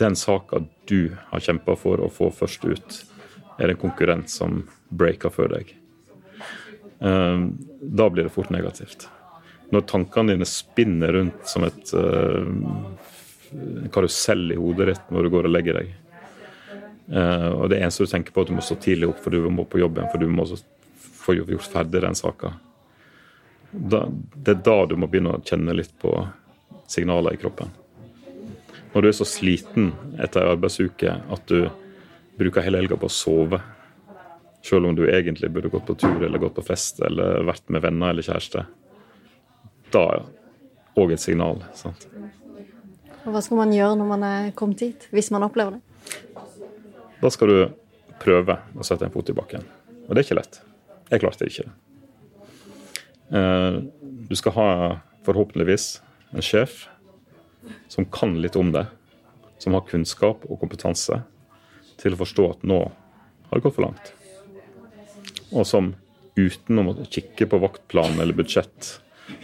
[0.00, 2.98] den saka du har kjempa for å få først ut,
[3.58, 5.72] er en konkurrent som breaker før deg.
[7.00, 9.08] Ehm, da blir det fort negativt.
[9.70, 12.46] Når tankene dine spinner rundt som et uh,
[13.92, 15.90] karusell i hodet ditt når du går og legger deg,
[17.10, 19.42] uh, og det eneste du tenker på, at du må stå tidlig opp for du
[19.50, 20.46] må på jobb igjen, for du må
[21.26, 22.54] få gjort ferdig den saka,
[23.72, 26.14] det er da du må begynne å kjenne litt på
[26.88, 27.72] signaler i kroppen.
[28.94, 29.90] Når du er så sliten
[30.22, 31.66] etter ei arbeidsuke at du
[32.38, 33.58] bruker hele helga på å sove,
[34.66, 37.84] Selv om du egentlig burde gått på tur eller gått på fest eller vært med
[37.84, 38.64] venner eller kjæreste.
[39.94, 40.06] Da
[40.96, 41.62] òg et signal.
[41.76, 42.08] sant?
[43.26, 45.82] Og Hva skal man gjøre når man er kommet hit, hvis man opplever det?
[47.20, 47.58] Da skal du
[48.22, 49.64] prøve å sette en fot i bakken.
[50.06, 50.60] Og det er ikke lett.
[51.10, 51.70] Jeg klarte det ikke.
[53.30, 53.86] det.
[54.30, 54.68] du skal ha
[55.26, 56.00] forhåpentligvis
[56.34, 56.86] en sjef
[57.90, 58.86] som kan litt om det,
[59.58, 61.22] som har kunnskap og kompetanse
[61.98, 64.12] til å forstå at nå har det gått for langt.
[65.52, 65.92] Og som
[66.36, 68.96] uten å kikke på vaktplan eller budsjett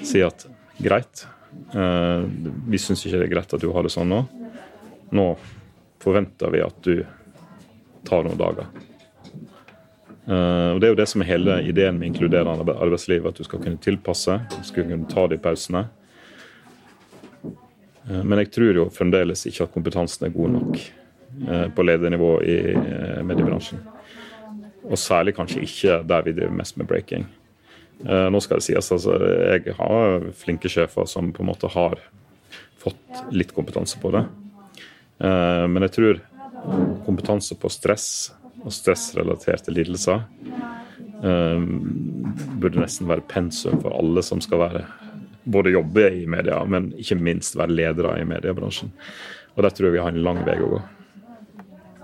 [0.04, 0.46] sier at
[0.82, 1.26] greit,
[1.74, 2.24] eh,
[2.68, 4.22] vi syns ikke det er greit at du har det sånn nå.
[5.12, 5.26] Nå
[6.02, 7.04] forventer vi at du
[8.06, 8.66] tar noen dager.
[10.22, 13.26] Uh, og Det er jo det som er hele ideen med inkluderende arbeidsliv.
[13.26, 15.84] At du skal kunne tilpasse, du skal kunne ta de pausene.
[18.06, 20.90] Uh, men jeg tror jo fremdeles ikke at kompetansen er god nok
[21.72, 22.54] på ledernivå i
[23.24, 23.78] mediebransjen.
[24.88, 27.26] Og særlig kanskje ikke der vi driver mest med breaking.
[28.02, 32.00] Nå skal det sies, altså jeg har flinke sjefer som på en måte har
[32.82, 34.24] fått litt kompetanse på det.
[35.22, 36.22] Men jeg tror
[37.06, 38.08] kompetanse på stress
[38.62, 40.22] og stressrelaterte lidelser
[41.22, 41.64] um,
[42.62, 44.84] burde nesten være pensum for alle som skal være
[45.42, 48.92] både jobbe i media, men ikke minst være ledere i mediebransjen.
[49.56, 50.82] Og Der tror jeg vi har en lang vei å gå.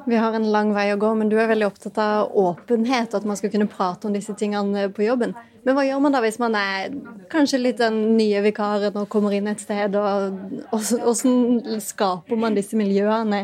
[0.09, 3.19] Vi har en lang vei å gå, men du er veldig opptatt av åpenhet, og
[3.19, 5.35] at man skal kunne prate om disse tingene på jobben.
[5.67, 6.95] Men hva gjør man da hvis man er
[7.29, 10.39] kanskje litt den nye vikaren og kommer inn et sted, og
[10.73, 13.43] hvordan skaper man disse miljøene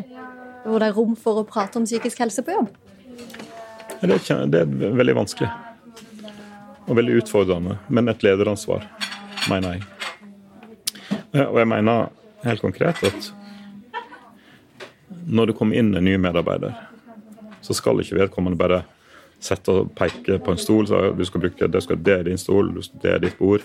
[0.65, 2.73] hvor det er rom for å prate om psykisk helse på jobb?
[4.01, 5.53] Det er, det er veldig vanskelig.
[6.89, 7.77] Og veldig utfordrende.
[7.93, 8.89] Men et lederansvar,
[9.53, 9.89] mener jeg.
[11.45, 12.09] Og jeg mener
[12.49, 13.35] helt konkret at
[15.27, 16.75] når det kommer inn en ny medarbeider,
[17.65, 18.83] så skal ikke vedkommende bare
[19.45, 20.89] sette og peke på en stol.
[20.89, 23.65] Så du skal bruke, det, skal, det er din stol, det er ditt bord.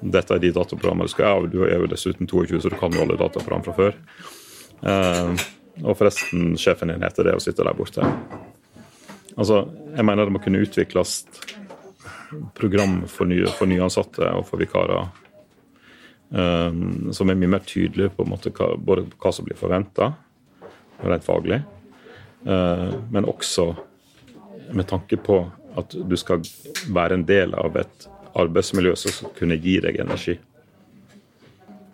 [0.00, 1.50] Dette er de dataprogrammene du skal ha.
[1.50, 3.98] Du er jo dessuten 22, så du kan jo alle dataprogram fra før.
[4.82, 5.34] Uh,
[5.82, 8.06] og forresten, sjefen din heter det og sitter der borte.
[9.32, 9.64] Altså,
[9.96, 11.22] jeg mener det må kunne utvikles
[12.56, 15.06] program for, nye, for nyansatte og for vikarer
[16.32, 20.12] um, som er mye mer tydelige på en måte, hva, både hva som blir forventa,
[21.10, 21.62] rent faglig,
[22.46, 23.72] uh, men også
[24.72, 25.42] med tanke på
[25.78, 26.42] at du skal
[26.92, 30.38] være en del av et arbeidsmiljø som skal kunne gi deg energi.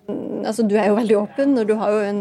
[0.09, 2.21] Altså, du er jo veldig åpen, og du har jo en,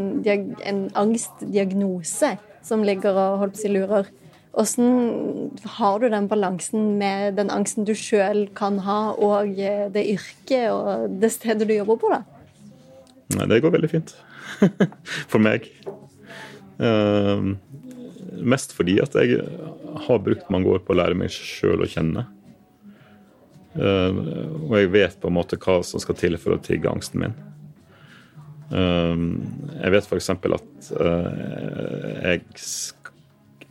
[0.68, 2.34] en angstdiagnose
[2.66, 4.10] som ligger og holdt på å si lurer.
[4.58, 9.54] Hvordan har du den balansen med den angsten du sjøl kan ha, og
[9.94, 12.24] det yrket og det stedet du jobber på, da?
[13.38, 14.16] Nei, det går veldig fint.
[15.32, 15.70] For meg.
[16.78, 17.56] Uh,
[18.38, 19.42] mest fordi at jeg
[20.08, 22.28] har brukt mange år på å lære meg sjøl å kjenne.
[23.78, 24.14] Uh,
[24.68, 27.38] og jeg vet på en måte hva som skal til for å trigge angsten min.
[28.72, 29.16] Uh,
[29.80, 30.32] jeg vet f.eks.
[30.34, 30.92] at
[32.28, 32.46] jeg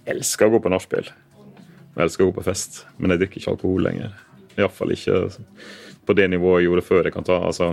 [0.06, 1.10] elsker å gå på nachspiel.
[1.96, 4.16] Jeg elsker å gå på fest, men jeg drikker ikke alkohol lenger.
[4.56, 5.22] Iallfall ikke
[6.06, 7.04] på det nivået jeg gjorde før.
[7.08, 7.72] Jeg kan, ta, altså,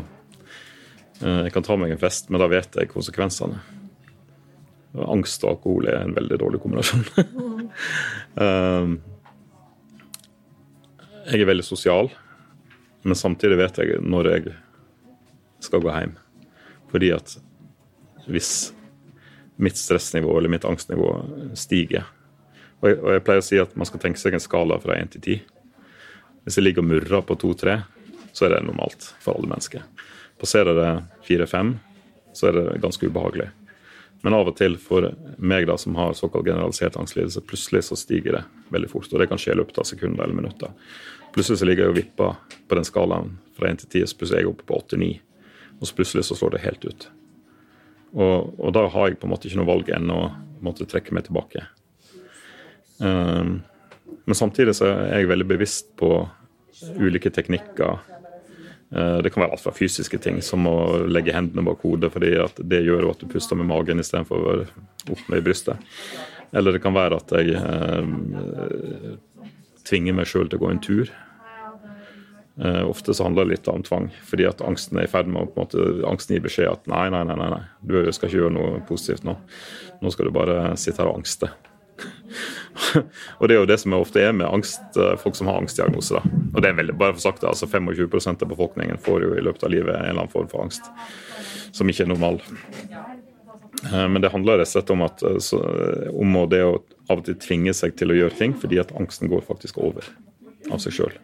[1.21, 3.61] eh, jeg kan ta meg en fest, men da vet jeg konsekvensene.
[4.93, 7.05] Angst og alkohol er en veldig dårlig kombinasjon.
[8.43, 8.97] um,
[11.23, 12.11] jeg er veldig sosial,
[13.03, 14.53] men samtidig vet jeg når jeg
[15.63, 16.13] skal gå hjem.
[16.91, 17.37] Fordi at
[18.29, 18.51] hvis
[19.63, 21.09] mitt stressnivå eller mitt angstnivå
[21.57, 22.05] stiger,
[22.83, 24.97] og jeg, og jeg, pleier å si at man skal tenke seg en skala fra
[24.99, 25.43] 1 til 10.
[26.43, 27.77] Hvis jeg ligger og murrer på 2-3,
[28.35, 29.85] så er det normalt for alle mennesker.
[30.41, 30.89] Passerer det
[31.29, 31.77] 4-5,
[32.35, 33.47] så er det ganske ubehagelig.
[34.23, 35.09] Men av og til for
[35.43, 39.09] meg da, som har såkalt generalisert angstlidelse, plutselig så stiger det veldig fort.
[39.11, 40.71] Og det kan skje i løpet av sekunder eller minutter.
[41.35, 42.37] Plutselig så ligger jeg og vipper
[42.69, 45.09] på den skalaen fra 1 til 10, så plutselig er jeg oppe på 8-9.
[45.79, 47.09] Og så plutselig så slår det helt ut.
[48.13, 50.21] Og, og, da har jeg på en måte ikke noe valg enn å
[50.63, 51.65] måtte trekke meg tilbake.
[53.01, 53.57] Um,
[54.23, 56.13] men samtidig så er jeg veldig bevisst på
[57.01, 57.99] ulike teknikker.
[58.95, 60.77] Eh, det kan være alt fra fysiske ting, som å
[61.09, 64.65] legge hendene bak hodet, fordi det gjør at du puster med magen istedenfor
[65.09, 65.81] opp med brystet.
[66.53, 69.15] Eller det kan være at jeg eh,
[69.87, 71.13] tvinger meg sjøl til å gå en tur.
[72.61, 75.41] Eh, ofte så handler det litt om tvang, fordi at angsten er i ferd med
[75.41, 78.43] å på en måte, angsten gir beskjed at nei, nei, nei, nei, du skal ikke
[78.43, 79.39] gjøre noe positivt nå.
[80.03, 81.49] Nå skal du bare sitte her og angste.
[83.39, 86.19] og det er jo det som ofte er med angst, eh, folk som har angstdiagnose.
[86.19, 86.43] Da.
[86.53, 89.43] Og det er veldig, bare for sagt det, altså 25% av befolkningen får jo i
[89.45, 90.89] løpet av livet en eller annen form for angst
[91.73, 92.41] som ikke er normal.
[93.91, 96.77] Eh, men det handler rett og slett om, at, eh, om det å
[97.11, 100.07] av og til tvinge seg til å gjøre ting fordi at angsten går faktisk over
[100.71, 101.17] av seg sjøl.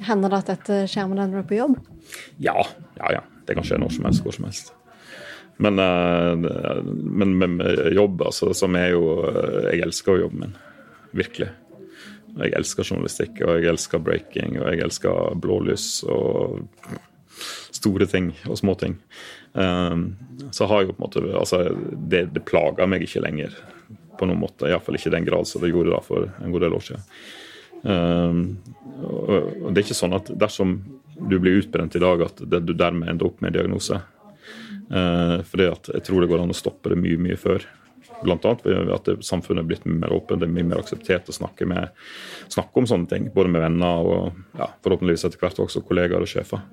[0.00, 1.76] Hender det at dette skjer med deg når du er på jobb?
[2.42, 2.56] Ja,
[2.96, 3.24] ja, ja.
[3.46, 4.72] Det kan skje når som helst, hvor som helst.
[5.60, 5.76] Men,
[7.20, 7.58] men, men
[7.92, 10.54] jobb, altså, som er jo uh, Jeg elsker jobben min.
[11.20, 11.50] Virkelig.
[12.38, 16.62] Jeg elsker journalistikk, og jeg elsker breaking, og jeg elsker blålys og
[17.80, 18.96] store ting og små ting.
[19.52, 20.14] Um,
[20.54, 23.56] så har jeg på en måte altså, det, det plager meg ikke lenger
[24.18, 24.68] på noen måte.
[24.68, 27.06] Iallfall ikke i den grad som det gjorde da for en god del år siden.
[27.80, 28.40] Um,
[29.00, 30.78] og det er ikke sånn at dersom
[31.20, 33.98] du blir utbrent i dag, at det, du dermed ender opp med diagnose.
[34.90, 37.66] Uh, at jeg tror det går an å stoppe det mye, mye før.
[38.20, 41.64] Annet ved at samfunnet er blitt mer åpent, det er mye mer akseptert å snakke,
[41.68, 41.94] med,
[42.52, 43.30] snakke om sånne ting.
[43.32, 46.64] Både med venner og ja, forhåpentligvis etter hvert også kollegaer og sjefer.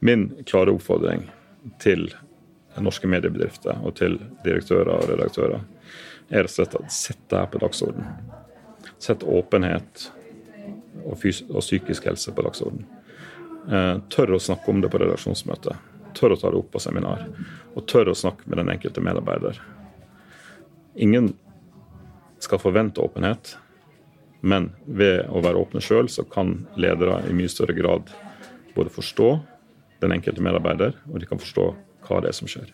[0.00, 1.26] Min klare oppfordring
[1.82, 2.08] til
[2.78, 5.64] norske mediebedrifter og til direktører og redaktører
[6.28, 8.08] er rett og slett at sett det her på dagsorden.
[9.02, 10.08] Sett åpenhet
[11.04, 12.84] og, og psykisk helse på dagsorden.
[13.68, 15.76] Eh, tør å snakke om det på redaksjonsmøte.
[16.18, 17.24] Tør å ta det opp på seminar.
[17.78, 19.60] Og tør å snakke med den enkelte medarbeider.
[20.98, 21.30] Ingen
[22.42, 23.54] skal forvente åpenhet,
[24.40, 28.10] men ved å være åpne sjøl, så kan ledere i mye større grad
[28.74, 29.30] både forstå
[30.02, 31.70] den enkelte medarbeider, og de kan forstå
[32.06, 32.68] hva det er som skjer.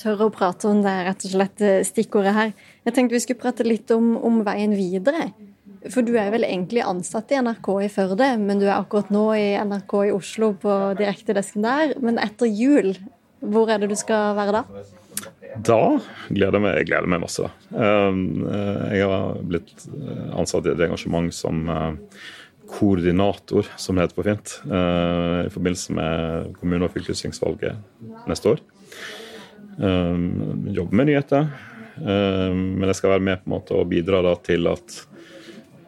[0.00, 2.52] Tørre å prate om det er rett og slett eh, stikkordet her.
[2.86, 5.30] Jeg tenkte vi skulle prate litt om, om, veien videre.
[5.92, 9.24] For du er vel egentlig ansatt i NRK i Førde, men du er akkurat nå
[9.38, 11.96] i NRK i Oslo på direktedesken der.
[12.02, 12.94] Men etter jul,
[13.44, 14.84] hvor er det du skal være da?
[15.66, 15.80] Da
[16.28, 17.50] gleder jeg meg, jeg gleder meg masse.
[17.72, 21.62] Um, eh, jeg har blitt eh, ansatt i et engasjement som
[22.66, 28.62] koordinator, som det heter på fint, i forbindelse med kommune- og fylkestingsvalget neste år.
[29.78, 31.46] Jobber jobbe med nyheter.
[31.96, 34.98] Um, men jeg skal være med på en måte og bidra til at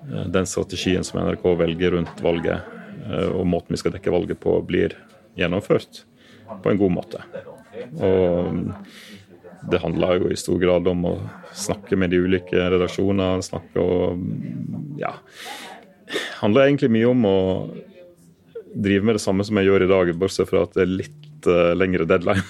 [0.08, 2.64] den strategien som NRK velger rundt valget,
[3.08, 4.96] uh, og måten vi skal dekke valget på, blir
[5.38, 6.04] gjennomført
[6.62, 7.22] på en god måte.
[8.00, 8.62] Og um,
[9.68, 11.14] det handler jo i stor grad om å
[11.56, 13.42] snakke med de ulike redaksjonene.
[13.44, 15.12] snakke og ja,
[16.40, 17.38] handler egentlig mye om å
[18.78, 21.48] drive med det samme som jeg gjør i dag, bortsett fra at det er litt
[21.50, 22.44] uh, lengre deadline.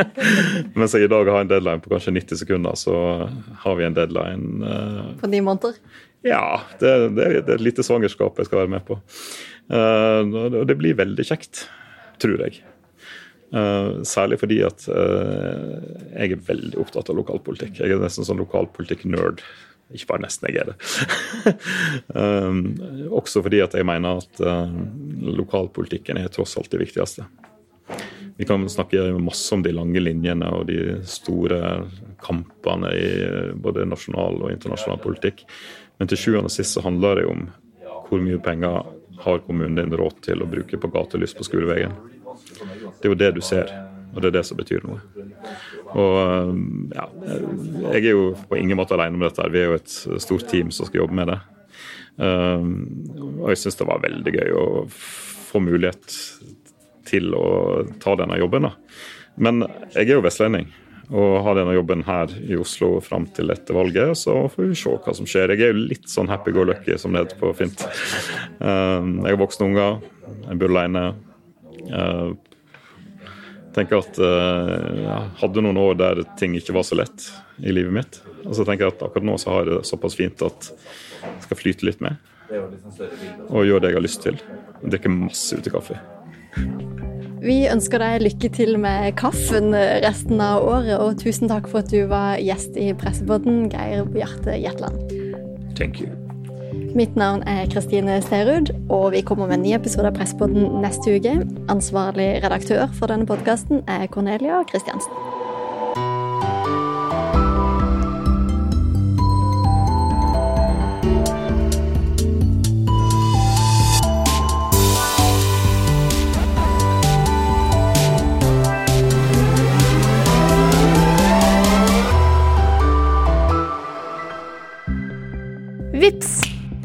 [0.78, 2.94] Mens jeg i dag har en deadline på kanskje 90 sekunder, så
[3.64, 4.70] har vi en deadline
[5.20, 5.76] På ni måneder?
[6.26, 8.98] Ja, det, det, er et lite svangerskap jeg skal være med på.
[9.70, 10.26] Uh,
[10.60, 11.64] og det blir veldig kjekt,
[12.20, 12.60] tror jeg.
[13.50, 15.80] Uh, særlig fordi at uh,
[16.12, 17.80] jeg er veldig opptatt av lokalpolitikk.
[17.80, 19.40] Jeg er nesten sånn lokalpolitikk-nerd.
[19.96, 20.76] Ikke bare nesten, jeg er det.
[23.18, 24.38] også fordi at jeg mener at
[25.40, 27.24] lokalpolitikken er tross alt det viktigste.
[28.38, 31.88] Vi kan snakke masse om de lange linjene og de store
[32.22, 33.08] kampene i
[33.58, 35.42] både nasjonal og internasjonal politikk.
[36.00, 37.44] Men til sjuende og sist så handler det om
[38.08, 38.86] hvor mye penger
[39.20, 41.92] har kommunen din råd til å bruke på gatelys på skoleveien.
[43.00, 43.68] Det er jo det du ser,
[44.14, 45.02] og det er det som betyr noe.
[45.92, 46.56] Og
[46.94, 47.06] ja,
[47.92, 49.48] Jeg er jo på ingen måte alene om dette.
[49.52, 51.38] Vi er jo et stort team som skal jobbe med det.
[52.24, 56.16] Og jeg syns det var veldig gøy å få mulighet
[57.10, 57.48] til å
[58.00, 58.70] ta denne jobben.
[59.36, 60.70] Men jeg er jo vestlending
[61.10, 64.14] og har denne jobben her i Oslo fram til etter valget.
[64.18, 65.54] Så får vi se hva som skjer.
[65.56, 67.82] Jeg er jo litt sånn happy go lucky, som det heter på fint.
[68.60, 69.98] Um, jeg har voksne unger,
[70.46, 71.04] jeg bor alene.
[71.90, 72.30] Uh,
[73.74, 77.26] tenker at uh, jeg hadde noen år der ting ikke var så lett
[77.58, 78.22] i livet mitt.
[78.46, 81.48] Og så tenker jeg at akkurat nå så har jeg det såpass fint at jeg
[81.48, 82.22] skal flyte litt med.
[83.50, 84.40] Og gjøre det jeg har lyst til.
[84.86, 85.98] Drikke masse utekaffe.
[87.40, 89.72] Vi ønsker deg lykke til med kaffen
[90.04, 94.58] resten av året, og tusen takk for at du var gjest i Pressepodden, Geir Bjarte
[94.60, 95.00] Jetland.
[95.78, 96.10] Thank you.
[96.94, 101.16] Mitt navn er Kristine Sterud, og vi kommer med en ny episode av Pressepodden neste
[101.16, 101.38] uke.
[101.72, 105.14] Ansvarlig redaktør for denne podkasten er Cornelia Kristiansen.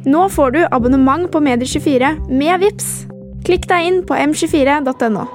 [0.05, 2.89] Nå får du abonnement på Medier24 med Vips.
[3.45, 5.25] Klikk deg inn på m24.no.